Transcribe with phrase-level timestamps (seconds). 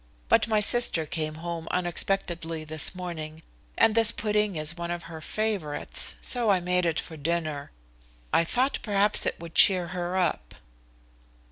[0.29, 3.43] But my sister came home unexpectedly this morning,
[3.77, 6.15] and this pudding is one of her favorites.
[6.23, 7.69] So I made it for dinner.
[8.33, 10.55] I thought perhaps it would cheer her up."